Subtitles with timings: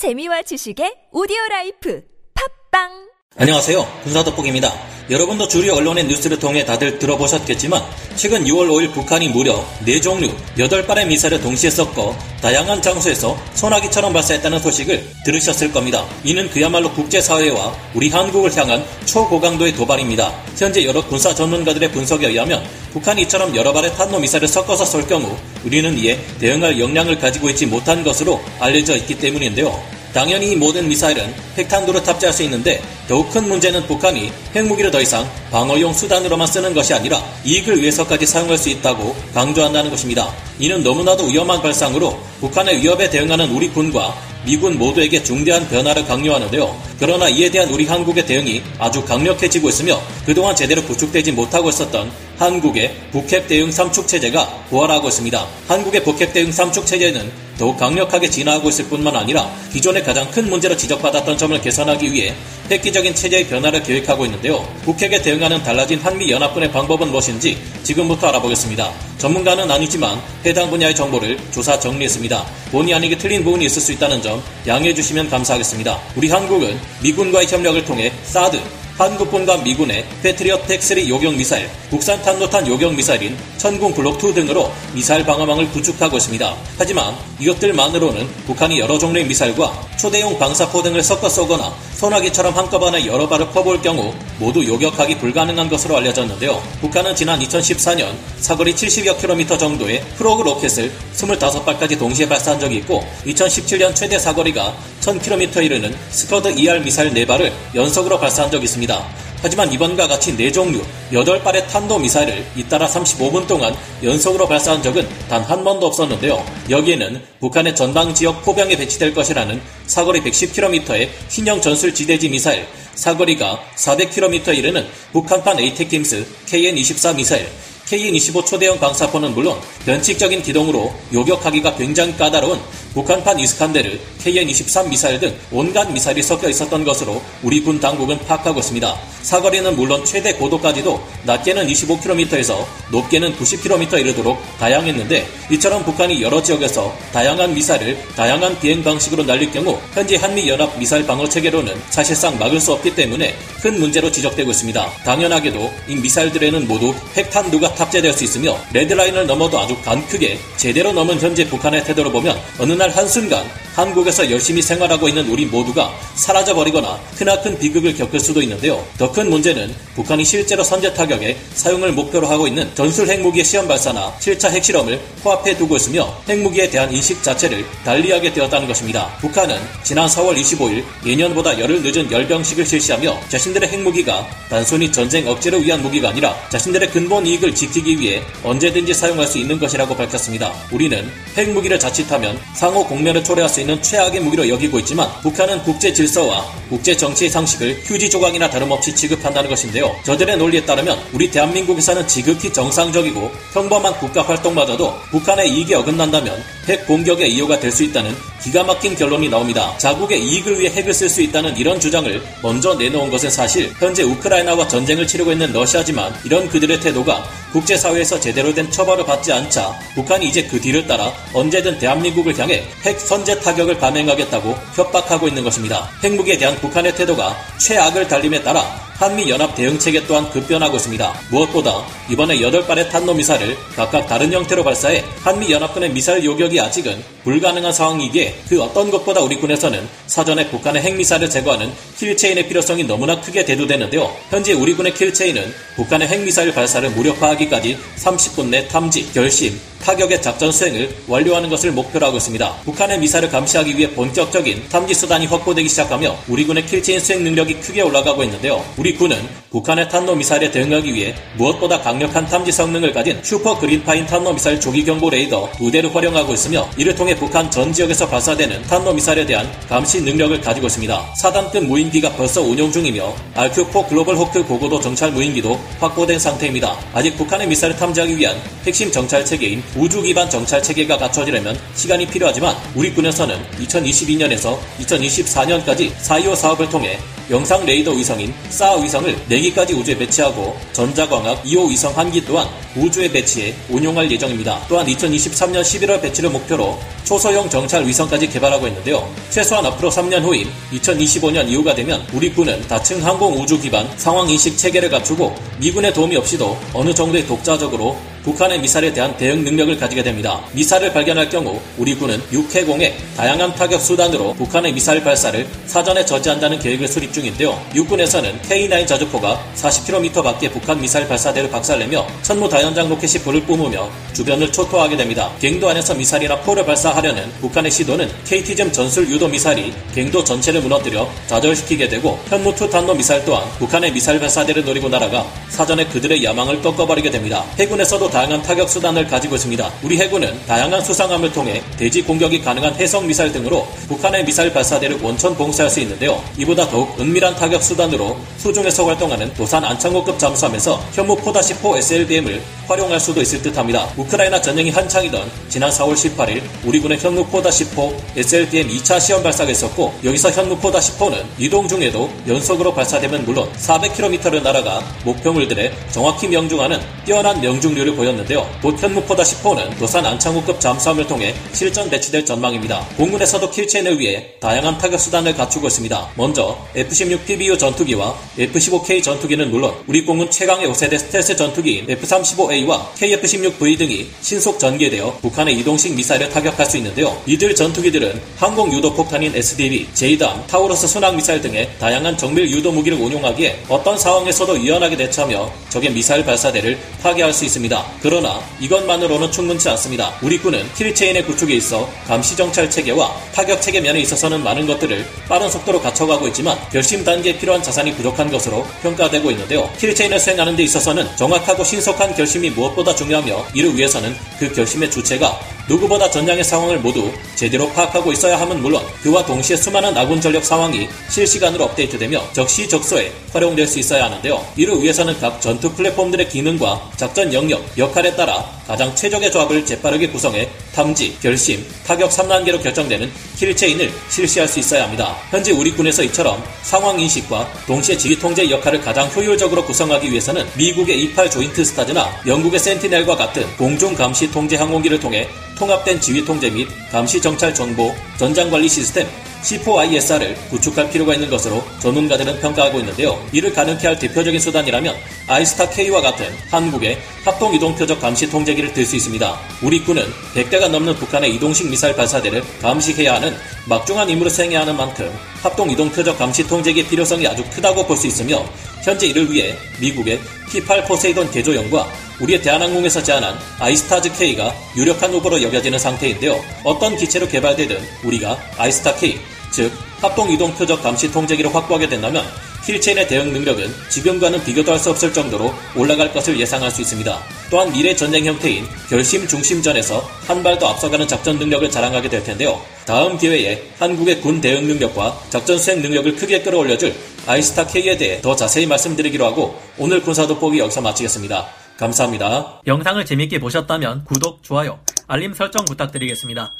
[0.00, 2.00] 재미와 지식의 오디오 라이프.
[2.32, 3.86] 팟빵 안녕하세요.
[4.02, 4.70] 군사돋보기입니다.
[5.08, 7.80] 여러분도 주류 언론의 뉴스를 통해 다들 들어보셨겠지만
[8.16, 15.08] 최근 6월 5일 북한이 무려 4종류 8발의 미사일을 동시에 섞어 다양한 장소에서 소나기처럼 발사했다는 소식을
[15.24, 16.04] 들으셨을 겁니다.
[16.24, 20.34] 이는 그야말로 국제사회와 우리 한국을 향한 초고강도의 도발입니다.
[20.58, 22.62] 현재 여러 군사 전문가들의 분석에 의하면
[22.92, 28.02] 북한이 이처럼 여러 발의 탄도미사일을 섞어서 쏠 경우 우리는 이에 대응할 역량을 가지고 있지 못한
[28.02, 29.99] 것으로 알려져 있기 때문인데요.
[30.12, 35.28] 당연히 이 모든 미사일은 핵탄두를 탑재할 수 있는데 더욱 큰 문제는 북한이 핵무기를 더 이상
[35.50, 40.32] 방어용 수단으로만 쓰는 것이 아니라 이익을 위해서까지 사용할 수 있다고 강조한다는 것입니다.
[40.58, 46.82] 이는 너무나도 위험한 발상으로 북한의 위협에 대응하는 우리 군과 미군 모두에게 중대한 변화를 강요하는데요.
[46.98, 52.94] 그러나 이에 대한 우리 한국의 대응이 아주 강력해지고 있으며 그동안 제대로 구축되지 못하고 있었던 한국의
[53.12, 55.46] 북핵 대응 삼축 체제가 부활하고 있습니다.
[55.68, 60.74] 한국의 북핵 대응 삼축 체제는 더욱 강력하게 진화하고 있을 뿐만 아니라 기존의 가장 큰 문제로
[60.74, 62.34] 지적받았던 점을 개선하기 위해
[62.70, 64.66] 획기적인 체제의 변화를 계획하고 있는데요.
[64.84, 69.09] 북핵에 대응하는 달라진 한미 연합군의 방법은 무엇인지 지금부터 알아보겠습니다.
[69.20, 72.42] 전문가는 아니지만 해당 분야의 정보를 조사 정리했습니다.
[72.72, 76.00] 본의 아니게 틀린 부분이 있을 수 있다는 점 양해해 주시면 감사하겠습니다.
[76.16, 78.58] 우리 한국은 미군과의 협력을 통해 사드,
[78.96, 85.70] 한국군과 미군의 패트리엇 텍3 요격 미사일, 국산 탄도탄 요격 미사일인 천궁 블록2 등으로 미사일 방어망을
[85.70, 86.56] 구축하고 있습니다.
[86.78, 93.50] 하지만 이것들만으로는 북한이 여러 종류의 미사일과 초대용 방사포 등을 섞어 쏘거나 소나기처럼 한꺼번에 여러 발을
[93.50, 96.62] 퍼볼 경우 모두 요격하기 불가능한 것으로 알려졌는데요.
[96.80, 103.94] 북한은 지난 2014년 사거리 70여 킬로미터 정도의 프로그 로켓을 25발까지 동시에 발사한 적이 있고 2017년
[103.94, 109.29] 최대 사거리가 1000km에 이르는 스커드 ER 미사일 4발을 연속으로 발사한 적이 있습니다.
[109.42, 115.86] 하지만 이번과 같이 4종류 8발의 탄도미사일을 잇따라 35분 동안 연속으로 발사한 적은 단 한 번도
[115.86, 116.44] 없었는데요.
[116.70, 124.56] 여기에는 북한의 전방 지역 포병에 배치될 것이라는 사거리 110km의 신형 전술 지대지 미사일, 사거리가 400km에
[124.56, 127.48] 이르는 북한판 ATACMS KN-24 미사일,
[127.88, 132.60] KN-25 초대형 방사포는 물론 변칙적인 기동으로 요격하기가 굉장히 까다로운
[132.94, 138.96] 북한판 이스칸데르, KN-23 미사일 등 온갖 미사일이 섞여 있었던 것으로 우리 군 당국은 파악하고 있습니다.
[139.22, 147.54] 사거리는 물론 최대 고도까지도 낮게는 25km에서 높게는 90km 이르도록 다양했는데 이처럼 북한이 여러 지역에서 다양한
[147.54, 152.72] 미사일을 다양한 비행 방식으로 날릴 경우 현재 한미 연합 미사일 방어 체계로는 사실상 막을 수
[152.72, 154.90] 없기 때문에 큰 문제로 지적되고 있습니다.
[155.04, 161.20] 당연하게도 이 미사일들에는 모두 핵탄두가 탑재될 수 있으며 레드라인을 넘어도 아주 간 크게 제대로 넘은
[161.20, 163.44] 현재 북한의 태도를 보면 어느 날 한순간
[163.74, 168.84] 한국에서 열심히 생활하고 있는 우리 모두가 사라져버리거나 크나큰 비극을 겪을 수도 있는데요.
[168.98, 174.12] 더 큰 문제는 북한이 실제로 선제 타격에 사용을 목표로 하고 있는 전술 핵무기의 시험 발사나
[174.20, 179.08] 7차 핵실험을 코앞에 두고 있으며 핵무기에 대한 인식 자체를 달리하게 되었다는 것입니다.
[179.20, 185.82] 북한은 지난 4월 25일 예년보다 열흘 늦은 열병식을 실시하며 자신들의 핵무기가 단순히 전쟁 억제를 위한
[185.82, 190.52] 무기가 아니라 자신들의 근본 이익을 지키기 위해 언제든지 사용할 수 있는 것이라고 밝혔습니다.
[190.70, 196.44] 우리는 핵무기를 자칫하면 상호 공멸을 초래할 수 있는 최악의 무기로 여기고 있지만 북한은 국제 질서와
[196.68, 199.94] 국제 정치의 상식을 휴지 조각이나 다름없이 취급한다는 것인데요.
[200.04, 207.32] 저들의 논리에 따르면 우리 대한민국에서는 지극히 정상적이고 평범한 국가 활동마저도 북한의 이익에 어긋난다면 핵 공격의
[207.32, 209.76] 이유가 될 수 있다는 기가 막힌 결론이 나옵니다.
[209.78, 214.66] 자국의 이익을 위해 핵을 쓸 수 있다는 이런 주장을 먼저 내놓은 것은 사실 현재 우크라이나와
[214.66, 217.22] 전쟁을 치르고 있는 러시아지만 이런 그들의 태도가
[217.52, 222.98] 국제사회에서 제대로 된 처벌을 받지 않자 북한이 이제 그 뒤를 따라 언제든 대한민국을 향해 핵
[222.98, 225.88] 선제 타격 을 감행하겠다고 협박하고 있는 것입니다.
[226.04, 228.62] 핵무기에 대한 북한의 태도가 최악을 달림에 따라
[229.00, 231.14] 한미 연합 대응 체계 또한 급변하고 있습니다.
[231.30, 238.34] 무엇보다 이번에 8발의 탄도미사일을 각각 다른 형태로 발사해 한미 연합군의 미사일 요격이 아직은 불가능한 상황이기에
[238.48, 244.10] 그 어떤 것보다 우리 군에서는 사전에 북한의 핵미사일을 제거하는 kill chain의 필요성이 너무나 크게 대두되는데요.
[244.30, 250.52] 현재 우리 군의 kill chain은 북한의 핵미사일 발사를 무력화하기까지 30분 내 탐지, 결심, 타격의 작전
[250.52, 252.56] 수행을 완료하는 것을 목표로 하고 있습니다.
[252.64, 257.54] 북한의 미사일을 감시하기 위해 본격적인 탐지 수단이 확보되기 시작하며 우리 군의 kill chain 수행 능력이
[257.60, 258.62] 크게 올라가고 있는데요.
[258.76, 259.16] 우리 군은
[259.50, 264.60] 북한의 탄도 미사일에 대응하기 위해 무엇보다 강력한 탐지 성능을 가진 Super Green Pine 탄도 미사일
[264.60, 269.26] 조기 경보 레이더 두 대를 활용하고 있으며 이를 통해 북한 전 지역에서 발사되는 탄도 미사일에
[269.26, 271.14] 대한 감시 능력을 가지고 있습니다.
[271.16, 276.76] 사단급 무인기가 벌써 운용 중이며 RQ4 Global Hawk 고고도 정찰 무인기도 확보된 상태입니다.
[276.92, 282.56] 아직 북한의 미사일을 탐지하기 위한 핵심 정찰 체계인 우주 기반 정찰 체계가 갖춰지려면 시간이 필요하지만
[282.74, 286.98] 우리 군에서는 2022년에서 2024년까지 4.25 사업을 통해
[287.30, 293.10] 영상 레이더 위성인 SAR 위성을 4기까지 우주에 배치하고 전자광학 2호 위성 한 기 또한 우주에
[293.10, 294.60] 배치해 운용할 예정입니다.
[294.68, 296.76] 또한 2023년 11월 배치를 목표로
[297.10, 299.04] 초소형 정찰 위성까지 개발하고 있는데요.
[299.30, 304.56] 최소한 앞으로 3년 후인 2025년 이후가 되면 우리 군은 다층 항공 우주 기반 상황 인식
[304.56, 310.40] 체계를 갖추고 미군의 도움이 없이도 어느 정도의 독자적으로 북한의 미사일에 대한 대응 능력을 가지게 됩니다.
[310.52, 316.86] 미사일을 발견할 경우 우리 군은 육해공의 다양한 타격 수단으로 북한의 미사일 발사를 사전에 저지한다는 계획을
[316.86, 317.58] 수립 중인데요.
[317.74, 324.52] 육군에서는 K9 자주포가 40km 밖에 북한 미사일 발사대를 박살내며 천무 다연장 로켓이 불을 뿜으며 주변을
[324.52, 325.30] 초토화하게 됩니다.
[325.40, 331.88] 갱도 안에서 미사일이나 포를 발사하려는 북한의 시도는 KT즘 전술 유도 미사일이 갱도 전체를 무너뜨려 좌절시키게
[331.88, 337.44] 되고 현무2 탄도 미사일 또한 북한의 미사일 발사대를 노리고 날아가 사전에 그들의 야망을 꺾어버리게 됩니다.
[337.58, 339.70] 해군에서도 다양한 타격 수단을 가지고 있습니다.
[339.82, 345.36] 우리 해군은 다양한 수상함을 통해 대지 공격이 가능한 해성 미사일 등으로 북한의 미사일 발사대를 원천
[345.36, 346.22] 봉쇄할 수 있는데요.
[346.36, 353.20] 이보다 더욱 은밀한 타격 수단으로 수중에서 활동하는 도산 안창호급 잠수함에서 현무 포다시4 SLBM을 활용할 수도
[353.20, 353.88] 있을 듯합니다.
[353.96, 359.94] 우크라이나 전쟁이 한창이던 지난 4월 18일 우리 군의 현무 포다시4 SLBM 2차 시험 발사가 있었고
[360.04, 367.96] 여기서 현무 포다시4는 이동 중에도 연속으로 발사되면 물론 400km를 날아가 목표물들의 정확히 명중하는 뛰어난 명중률을
[368.00, 368.48] 보였는데요.
[368.62, 372.86] 곧 현무 4-4호는 도산 안창호급 잠수함을 통해 실전 배치될 전망입니다.
[372.96, 376.10] 공군에서도 kill chain을 위해 다양한 타격 수단을 갖추고 있습니다.
[376.16, 383.78] 먼저 F-16 PBU 전투기와 F-15K 전투기는 물론 우리 공군 최강의 5세대 스텔스 전투기인 F-35A와 KF-16V
[383.78, 387.20] 등이 신속 전개되어 북한의 이동식 미사일을 타격할 수 있는데요.
[387.26, 392.98] 이들 전투기들은 항공 유도 폭탄인 SDB, JDAM, 타우러스 순항 미사일 등의 다양한 정밀 유도 무기를
[392.98, 397.89] 운용하기에 어떤 상황에서도 유연하게 대처하며 적의 미사일 발사대를 파괴할 수 있습니다.
[398.02, 400.12] 그러나 이것만으로는 충분치 않습니다.
[400.22, 405.06] 우리 군은 kill chain의 구축에 있어 감시 정찰 체계와 타격 체계 면에 있어서는 많은 것들을
[405.28, 409.70] 빠른 속도로 갖춰가고 있지만 결심 단계에 필요한 자산이 부족한 것으로 평가되고 있는데요.
[409.78, 415.38] 킬체인을 수행하는 데 있어서는 정확하고 신속한 결심이 무엇보다 중요하며 이를 위해서는 그 결심의 주체가
[415.70, 420.88] 누구보다 전장의 상황을 모두 제대로 파악하고 있어야 함은 물론 그와 동시에 수많은 아군 전력 상황이
[421.08, 424.44] 실시간으로 업데이트되며 적시적소에 활용될 수 있어야 하는데요.
[424.56, 430.48] 이를 위해서는 각 전투 플랫폼들의 기능과 작전 영역, 역할에 따라 가장 최적의 조합을 재빠르게 구성해
[430.72, 435.16] 탐지, 결심, 타격 3단계로 결정되는 킬체인을 실시할 수 있어야 합니다.
[435.30, 441.02] 현재 우리 군에서 이처럼 상황 인식과 동시에 지휘 통제 역할을 가장 효율적으로 구성하기 위해서는 미국의
[441.02, 445.26] 28 조인트 스타즈나 영국의 센티넬과 같은 공중 감시 통제 항공기를 통해
[445.58, 449.08] 통합된 지휘 통제 및 감시 정찰 정보 전장 관리 시스템
[449.42, 453.18] C4ISR을 구축할 필요가 있는 것으로 전문가들은 평가하고 있는데요.
[453.32, 454.94] 이를 가능케 할 대표적인 수단이라면
[455.30, 459.38] 아이스타 K와 같은 한국의 합동 이동 표적 감시 통제기를 들 수 있습니다.
[459.62, 460.02] 우리 군은
[460.34, 463.36] 100대가 넘는 북한의 이동식 미사일 발사대를 감시해야 하는
[463.66, 465.08] 막중한 임무를 수행해야 하는 만큼
[465.40, 468.44] 합동 이동 표적 감시 통제기의 필요성이 아주 크다고 볼 수 있으며
[468.82, 470.18] 현재 이를 위해 미국의
[470.48, 471.86] P8 포세이돈 개조형과
[472.18, 476.42] 우리의 대한항공에서 제안한 아이스타즈 K가 유력한 후보로 여겨지는 상태인데요.
[476.64, 479.20] 어떤 기체로 개발되든 우리가 아이스타 K,
[479.52, 482.24] 즉 합동 이동 표적 감시 통제기를 확보하게 된다면
[482.64, 487.18] 킬체인의 대응 능력은 지금과는 비교도 할 수 없을 정도로 올라갈 것을 예상할 수 있습니다.
[487.50, 492.60] 또한 미래 전쟁 형태인 결심 중심전에서 한 발 더 앞서가는 작전 능력을 자랑하게 될 텐데요.
[492.86, 496.94] 다음 기회에 한국의 군 대응 능력과 작전 수행 능력을 크게 끌어올려줄
[497.26, 501.46] 아이스타 K에 대해 더 자세히 말씀드리기로 하고 오늘 군사 돋보기 여기서 마치겠습니다.
[501.76, 502.60] 감사합니다.
[502.66, 506.52] 영상을 재밌게 보셨다면 구독, 좋아요, 알림 설정 부탁드리겠습니다.